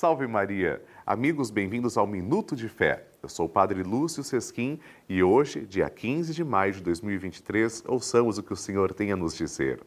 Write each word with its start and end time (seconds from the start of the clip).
Salve 0.00 0.26
Maria! 0.26 0.82
Amigos, 1.04 1.50
bem-vindos 1.50 1.98
ao 1.98 2.06
Minuto 2.06 2.56
de 2.56 2.70
Fé. 2.70 3.04
Eu 3.22 3.28
sou 3.28 3.44
o 3.44 3.48
Padre 3.50 3.82
Lúcio 3.82 4.24
Sesquim 4.24 4.80
e 5.06 5.22
hoje, 5.22 5.66
dia 5.66 5.90
15 5.90 6.32
de 6.32 6.42
maio 6.42 6.72
de 6.72 6.80
2023, 6.80 7.84
ouçamos 7.86 8.38
o 8.38 8.42
que 8.42 8.54
o 8.54 8.56
Senhor 8.56 8.94
tem 8.94 9.12
a 9.12 9.16
nos 9.16 9.36
dizer. 9.36 9.78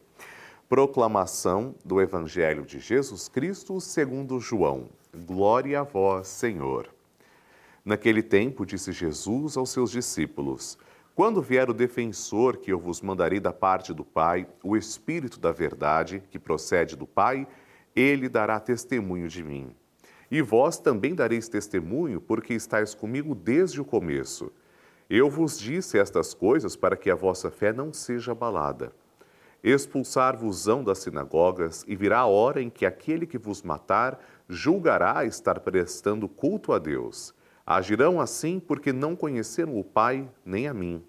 Proclamação 0.68 1.74
do 1.84 2.00
Evangelho 2.00 2.64
de 2.64 2.78
Jesus 2.78 3.26
Cristo 3.26 3.80
segundo 3.80 4.38
João. 4.38 4.88
Glória 5.26 5.80
a 5.80 5.82
vós, 5.82 6.28
Senhor. 6.28 6.94
Naquele 7.84 8.22
tempo, 8.22 8.64
disse 8.64 8.92
Jesus 8.92 9.56
aos 9.56 9.70
seus 9.70 9.90
discípulos: 9.90 10.78
Quando 11.16 11.42
vier 11.42 11.68
o 11.68 11.74
defensor 11.74 12.58
que 12.58 12.72
eu 12.72 12.78
vos 12.78 13.02
mandarei 13.02 13.40
da 13.40 13.52
parte 13.52 13.92
do 13.92 14.04
Pai, 14.04 14.46
o 14.62 14.76
Espírito 14.76 15.40
da 15.40 15.50
Verdade, 15.50 16.22
que 16.30 16.38
procede 16.38 16.94
do 16.94 17.04
Pai, 17.04 17.48
ele 17.96 18.28
dará 18.28 18.60
testemunho 18.60 19.26
de 19.26 19.42
mim. 19.42 19.74
E 20.30 20.42
vós 20.42 20.78
também 20.78 21.14
dareis 21.14 21.48
testemunho, 21.48 22.20
porque 22.20 22.54
estáis 22.54 22.94
comigo 22.94 23.34
desde 23.34 23.80
o 23.80 23.84
começo. 23.84 24.52
Eu 25.08 25.28
vos 25.28 25.58
disse 25.58 25.98
estas 25.98 26.32
coisas 26.32 26.76
para 26.76 26.96
que 26.96 27.10
a 27.10 27.14
vossa 27.14 27.50
fé 27.50 27.72
não 27.72 27.92
seja 27.92 28.32
abalada. 28.32 28.92
Expulsar-vos-ão 29.62 30.82
das 30.82 30.98
sinagogas, 30.98 31.84
e 31.86 31.94
virá 31.94 32.20
a 32.20 32.26
hora 32.26 32.60
em 32.60 32.70
que 32.70 32.84
aquele 32.84 33.26
que 33.26 33.38
vos 33.38 33.62
matar 33.62 34.18
julgará 34.48 35.24
estar 35.24 35.60
prestando 35.60 36.28
culto 36.28 36.72
a 36.72 36.78
Deus. 36.78 37.34
Agirão 37.66 38.20
assim 38.20 38.60
porque 38.60 38.92
não 38.92 39.16
conheceram 39.16 39.78
o 39.78 39.84
Pai 39.84 40.28
nem 40.44 40.68
a 40.68 40.74
mim. 40.74 41.02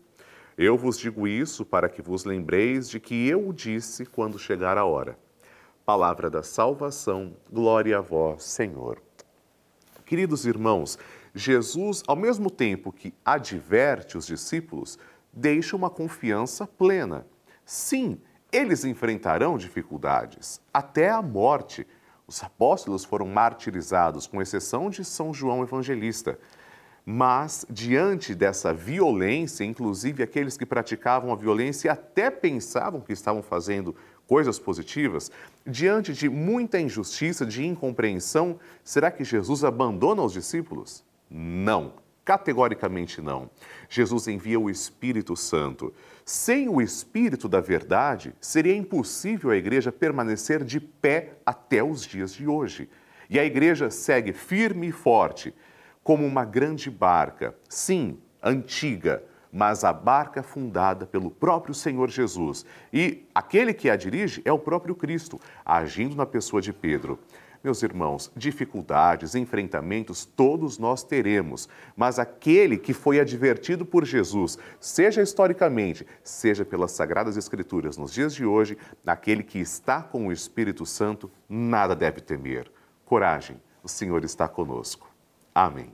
Eu 0.57 0.77
vos 0.77 0.97
digo 0.97 1.27
isso 1.27 1.65
para 1.65 1.89
que 1.89 2.01
vos 2.01 2.23
lembreis 2.23 2.89
de 2.89 2.97
que 2.97 3.27
eu 3.27 3.49
o 3.49 3.53
disse 3.53 4.05
quando 4.05 4.39
chegar 4.39 4.77
a 4.77 4.85
hora. 4.85 5.19
Palavra 5.85 6.29
da 6.29 6.41
salvação, 6.41 7.35
glória 7.51 7.97
a 7.97 8.01
vós, 8.01 8.43
Senhor. 8.43 9.04
Queridos 10.05 10.45
irmãos, 10.45 10.99
Jesus, 11.33 12.03
ao 12.07 12.15
mesmo 12.15 12.51
tempo 12.51 12.91
que 12.91 13.11
adverte 13.25 14.17
os 14.17 14.27
discípulos, 14.27 14.99
deixa 15.33 15.75
uma 15.75 15.89
confiança 15.89 16.67
plena. 16.67 17.25
Sim, 17.65 18.21
eles 18.51 18.85
enfrentarão 18.85 19.57
dificuldades, 19.57 20.61
até 20.71 21.09
a 21.09 21.23
morte. 21.23 21.87
Os 22.27 22.43
apóstolos 22.43 23.03
foram 23.03 23.25
martirizados, 23.27 24.27
com 24.27 24.41
exceção 24.41 24.91
de 24.91 25.03
São 25.03 25.33
João 25.33 25.63
Evangelista. 25.63 26.37
Mas, 27.03 27.65
diante 27.69 28.35
dessa 28.35 28.73
violência, 28.73 29.63
inclusive 29.63 30.21
aqueles 30.23 30.55
que 30.55 30.65
praticavam 30.65 31.31
a 31.31 31.35
violência 31.35 31.91
até 31.91 32.29
pensavam 32.29 33.01
que 33.01 33.13
estavam 33.13 33.41
fazendo 33.41 33.95
coisas 34.27 34.57
positivas, 34.57 35.31
diante 35.65 36.13
de 36.13 36.27
muita 36.29 36.79
injustiça, 36.79 37.45
de 37.45 37.65
incompreensão, 37.65 38.59
será 38.83 39.11
que 39.11 39.23
Jesus 39.23 39.63
abandona 39.63 40.21
os 40.21 40.33
discípulos? 40.33 41.03
Não, 41.29 41.93
categoricamente 42.23 43.21
não. 43.21 43.49
Jesus 43.87 44.27
envia 44.27 44.59
o 44.59 44.69
Espírito 44.69 45.35
Santo. 45.35 45.93
Sem 46.25 46.67
o 46.67 46.81
Espírito 46.81 47.47
da 47.47 47.61
Verdade, 47.61 48.33
seria 48.41 48.75
impossível 48.75 49.51
a 49.51 49.57
igreja 49.57 49.91
permanecer 49.91 50.63
de 50.63 50.79
pé 50.79 51.37
até 51.45 51.83
os 51.83 52.03
dias 52.03 52.33
de 52.33 52.47
hoje. 52.47 52.89
E 53.29 53.39
a 53.39 53.45
igreja 53.45 53.89
segue 53.89 54.33
firme 54.33 54.87
e 54.87 54.91
forte, 54.91 55.53
como 56.03 56.25
uma 56.25 56.45
grande 56.45 56.89
barca, 56.89 57.55
sim, 57.67 58.19
antiga, 58.41 59.23
mas 59.55 59.85
a 59.85 59.93
barca 59.93 60.43
fundada 60.43 61.05
pelo 61.05 61.31
próprio 61.31 61.73
Senhor 61.73 62.09
Jesus. 62.09 62.65
E 62.91 63.25
aquele 63.33 63.73
que 63.73 63.89
a 63.89 63.95
dirige 63.95 64.41
é 64.43 64.51
o 64.51 64.59
próprio 64.59 64.93
Cristo, 64.93 65.39
agindo 65.63 66.13
na 66.13 66.25
pessoa 66.25 66.61
de 66.61 66.73
Pedro. 66.73 67.17
Meus 67.63 67.81
irmãos, 67.81 68.29
dificuldades, 68.35 69.33
enfrentamentos 69.33 70.25
todos 70.25 70.77
nós 70.77 71.03
teremos, 71.03 71.69
mas 71.95 72.19
aquele 72.19 72.77
que 72.77 72.93
foi 72.93 73.17
advertido 73.17 73.85
por 73.85 74.03
Jesus, 74.03 74.59
seja 74.77 75.21
historicamente, 75.21 76.05
seja 76.21 76.65
pelas 76.65 76.91
Sagradas 76.91 77.37
Escrituras 77.37 77.95
nos 77.95 78.11
dias 78.11 78.35
de 78.35 78.45
hoje, 78.45 78.77
aquele 79.07 79.41
que 79.41 79.57
está 79.57 80.03
com 80.03 80.27
o 80.27 80.33
Espírito 80.33 80.85
Santo, 80.85 81.31
nada 81.47 81.95
deve 81.95 82.19
temer. 82.19 82.69
Coragem, 83.05 83.61
o 83.81 83.87
Senhor 83.87 84.25
está 84.25 84.49
conosco. 84.49 85.09
Amém. 85.55 85.93